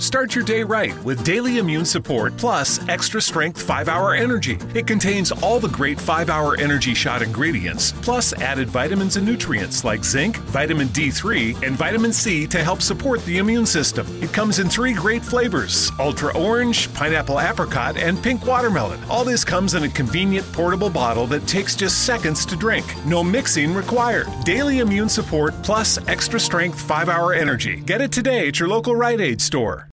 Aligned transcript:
Start 0.00 0.34
your 0.34 0.42
day 0.42 0.62
right 0.62 0.96
with 1.04 1.22
Daily 1.24 1.58
Immune 1.58 1.84
Support 1.84 2.38
Plus 2.38 2.80
Extra 2.88 3.20
Strength 3.20 3.60
5 3.60 3.86
Hour 3.86 4.14
Energy. 4.14 4.56
It 4.74 4.86
contains 4.86 5.30
all 5.30 5.60
the 5.60 5.68
great 5.68 6.00
5 6.00 6.30
Hour 6.30 6.58
Energy 6.58 6.94
Shot 6.94 7.20
ingredients, 7.20 7.92
plus 7.92 8.32
added 8.32 8.70
vitamins 8.70 9.16
and 9.16 9.26
nutrients 9.26 9.84
like 9.84 10.02
zinc, 10.02 10.38
vitamin 10.38 10.88
D3, 10.88 11.66
and 11.66 11.76
vitamin 11.76 12.14
C 12.14 12.46
to 12.46 12.64
help 12.64 12.80
support 12.80 13.22
the 13.26 13.36
immune 13.36 13.66
system. 13.66 14.06
It 14.22 14.32
comes 14.32 14.58
in 14.58 14.70
three 14.70 14.94
great 14.94 15.22
flavors 15.22 15.92
Ultra 15.98 16.34
Orange, 16.34 16.92
Pineapple 16.94 17.38
Apricot, 17.38 17.98
and 17.98 18.22
Pink 18.22 18.46
Watermelon. 18.46 19.04
All 19.10 19.22
this 19.22 19.44
comes 19.44 19.74
in 19.74 19.82
a 19.82 19.88
convenient 19.90 20.50
portable 20.54 20.88
bottle 20.88 21.26
that 21.26 21.46
takes 21.46 21.76
just 21.76 22.06
seconds 22.06 22.46
to 22.46 22.56
drink. 22.56 22.86
No 23.04 23.22
mixing 23.22 23.74
required. 23.74 24.28
Daily 24.44 24.78
Immune 24.78 25.10
Support 25.10 25.62
Plus 25.62 25.98
Extra 26.08 26.40
Strength 26.40 26.80
5 26.80 27.10
Hour 27.10 27.34
Energy. 27.34 27.80
Get 27.80 28.00
it 28.00 28.10
today 28.10 28.48
at 28.48 28.58
your 28.58 28.70
local 28.70 28.96
Rite 28.96 29.20
Aid 29.20 29.42
store. 29.42 29.89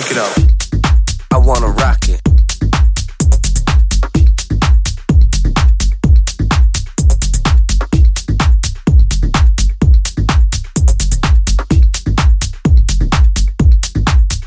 Check 0.00 0.10
it 0.10 0.18
out. 0.18 0.38
I 1.32 1.38
wanna 1.38 1.68
rock 1.68 2.08
it. 2.08 2.20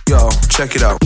Yo, 0.07 0.29
check 0.49 0.75
it 0.75 0.83
out. 0.83 0.98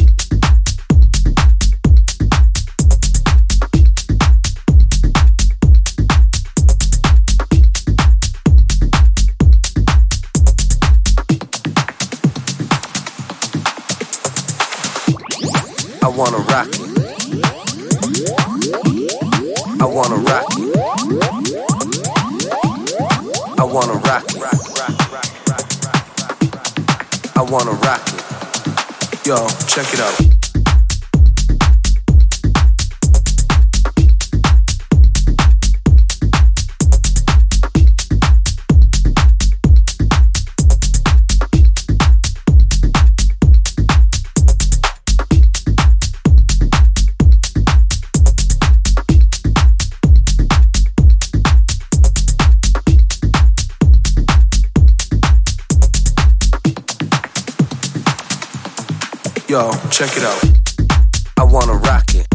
Check 29.74 29.92
it 29.92 30.02
out. 30.02 30.33
Check 60.06 60.18
it 60.18 60.24
out. 60.24 60.44
I 61.40 61.44
wanna 61.44 61.76
rock 61.76 62.04
it. 62.14 62.28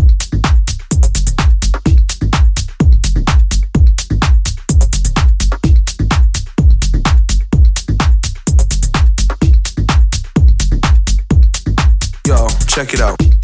Yo, 12.26 12.48
check 12.66 12.94
it 12.94 13.00
out. 13.00 13.37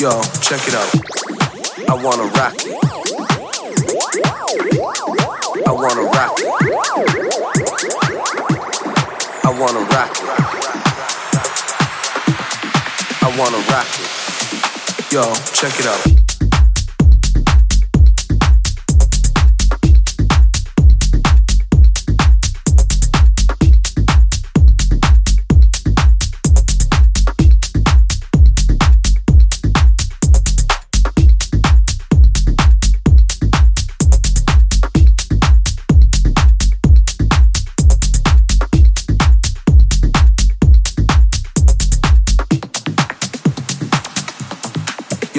Yo, 0.00 0.22
check 0.40 0.66
it 0.66 0.74
out. 0.74 0.88
I 1.86 1.94
wanna 2.02 2.24
rock 2.32 2.54
it. 2.56 2.72
I 5.66 5.72
wanna 5.72 6.04
rock 6.04 6.40
it. 6.40 6.46
I 9.44 9.50
wanna 9.60 9.80
rock 9.80 10.10
it. 10.16 10.24
I 13.20 13.28
wanna 13.38 13.58
rock 13.68 13.88
it. 14.00 15.12
Yo, 15.12 15.34
check 15.52 15.78
it 15.78 15.86
out. 15.86 16.19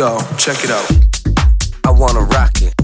Yo, 0.02 0.18
check 0.36 0.58
it 0.64 0.72
out. 0.72 0.92
I 1.86 1.92
wanna 1.92 2.22
rock 2.22 2.60
it. 2.64 2.81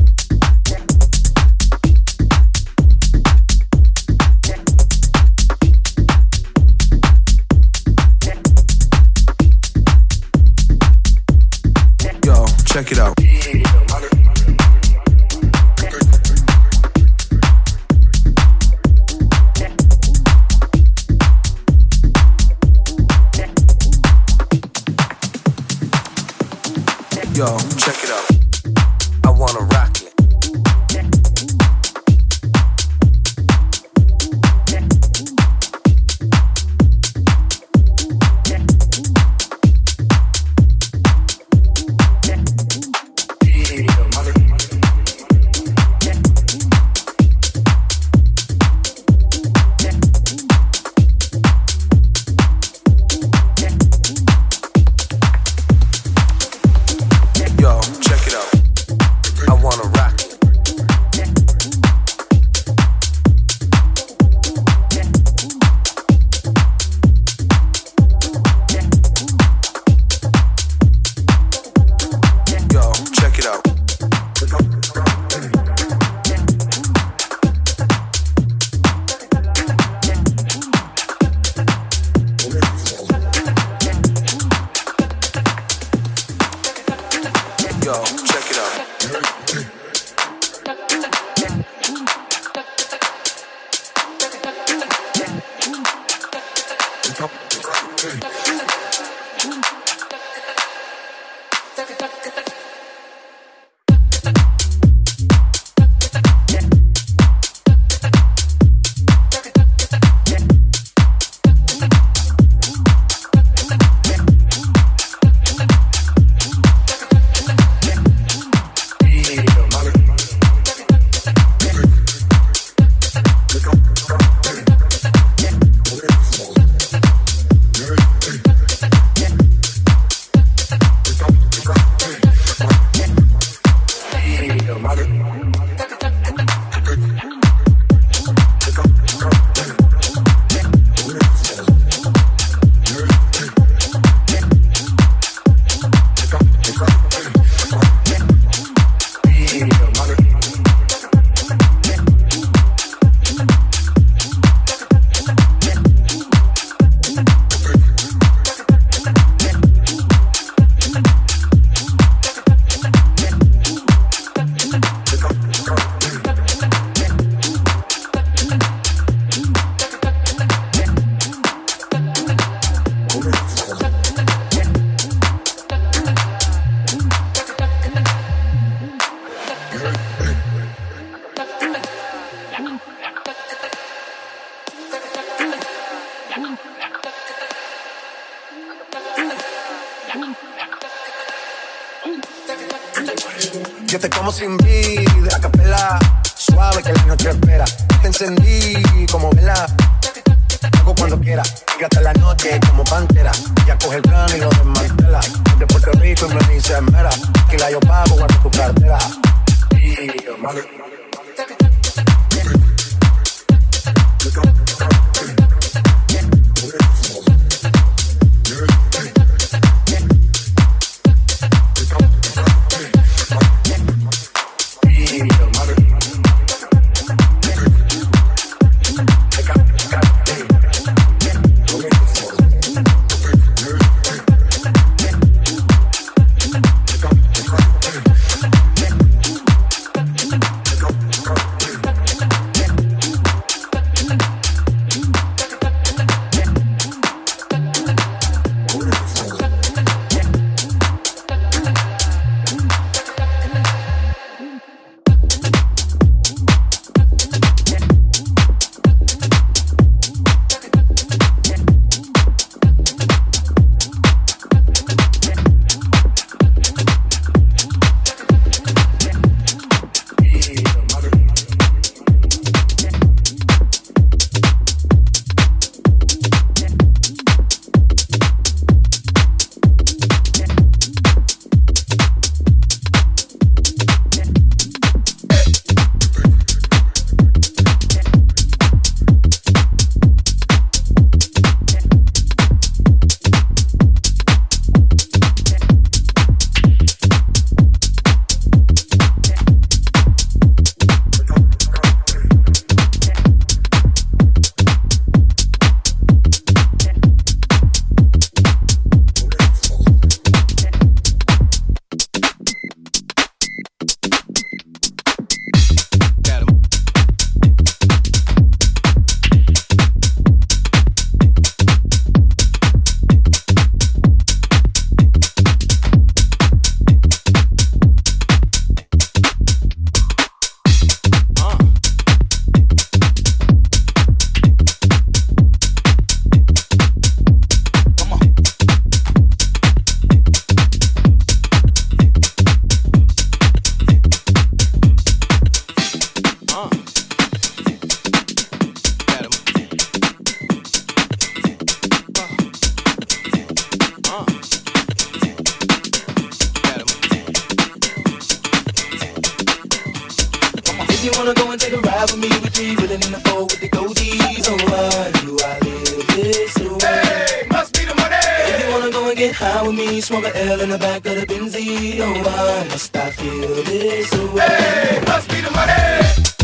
Four 363.77 363.87
with 363.87 363.97
the. 363.97 364.17
Oh, 364.49 364.57
why 364.71 365.11
do 365.21 365.37
I 365.43 365.59
live 365.59 366.07
this 366.15 366.57
way? 366.57 367.01
Hey, 367.05 367.47
must 367.49 367.73
be 367.73 367.85
the 367.85 367.95
money. 367.95 368.15
If 368.49 368.65
you 368.65 368.71
wanna 368.71 368.91
go 368.91 369.09
and 369.09 369.17
get 369.17 369.35
high 369.35 369.61
with 369.65 369.75
me, 369.75 370.01
smoke 370.01 370.25
a 370.25 370.45
L 370.45 370.61
in 370.61 370.69
the 370.69 370.77
back 370.77 371.05
of 371.05 371.15
the 371.19 371.25
Benzie. 371.25 371.99
Oh, 371.99 372.13
why 372.23 372.67
must 372.69 372.95
I 372.95 373.11
feel 373.11 373.63
this 373.63 374.11
way? 374.33 374.45
Hey, 374.45 375.03
must 375.05 375.29
be 375.29 375.41
the 375.41 375.51
money. 375.51 376.36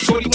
Shorty 0.00 0.29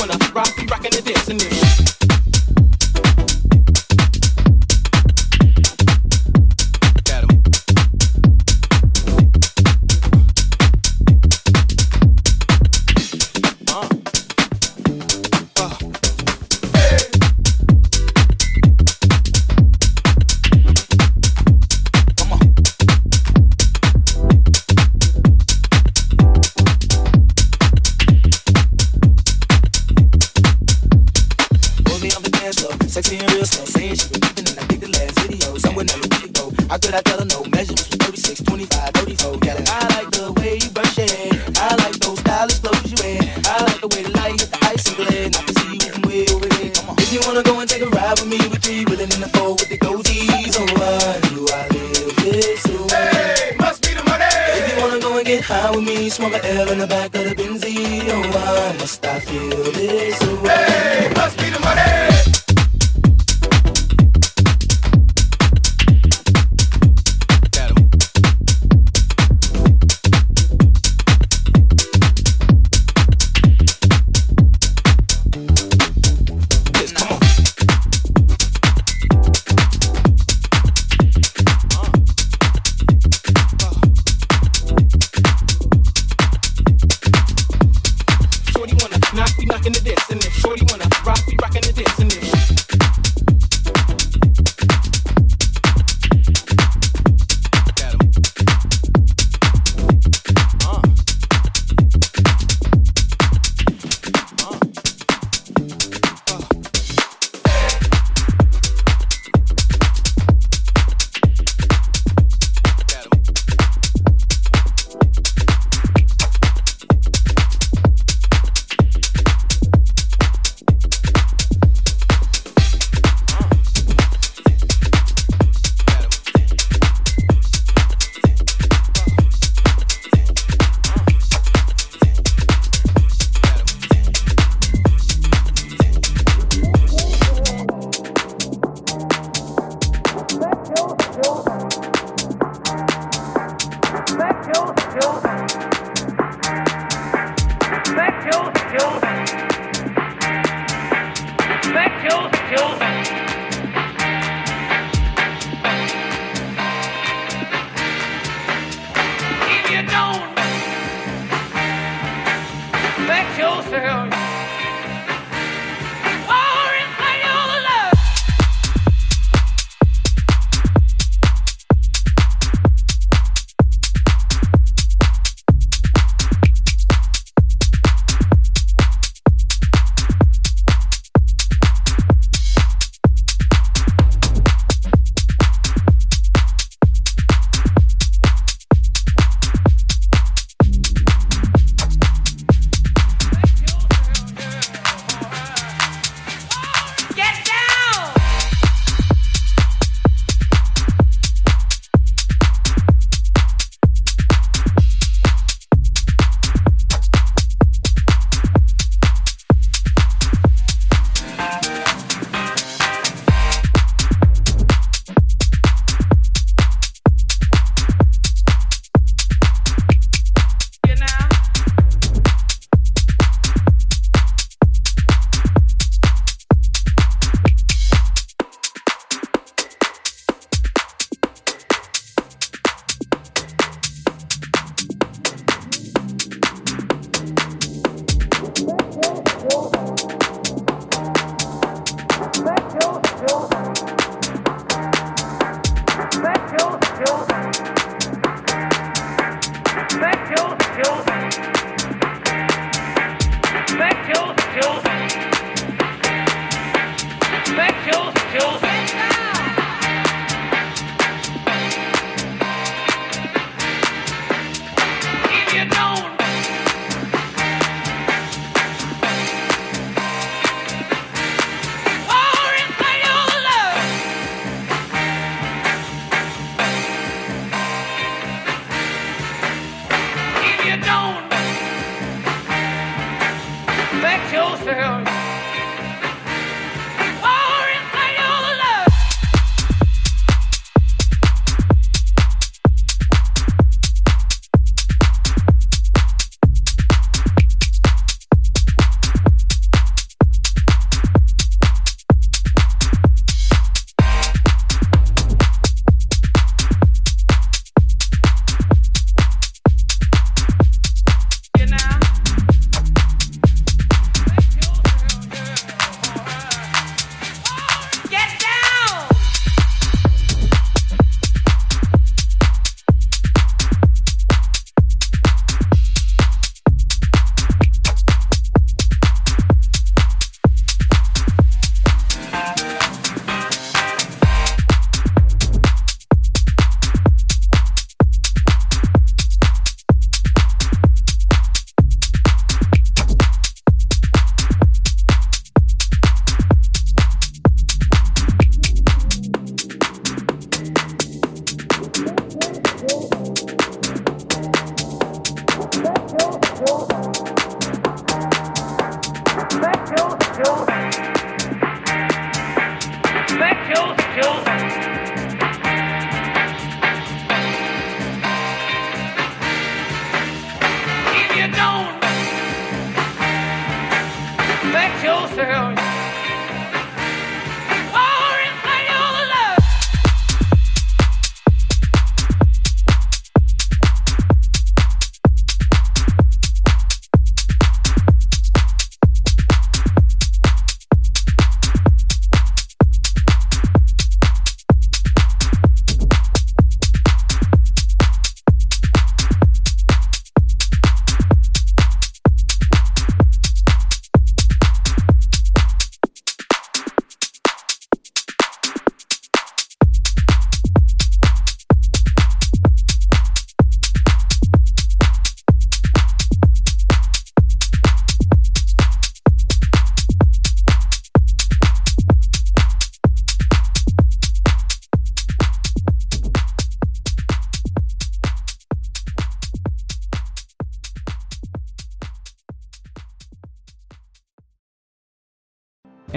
yourself. 284.66 285.15